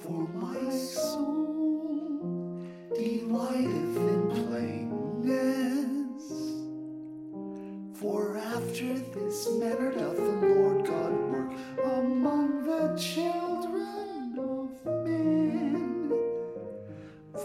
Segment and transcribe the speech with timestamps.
[0.00, 2.62] For my soul
[2.94, 5.80] delighteth in plainness.
[8.00, 11.52] For after this manner doth the Lord God work
[11.84, 14.70] among the children of
[15.04, 16.10] men.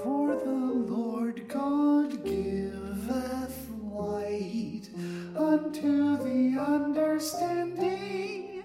[0.01, 4.89] For the Lord God giveth light
[5.35, 8.63] unto the understanding,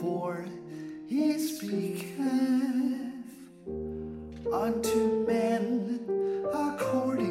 [0.00, 0.44] for
[1.06, 2.18] he speaketh
[4.52, 6.00] unto men
[6.54, 7.27] according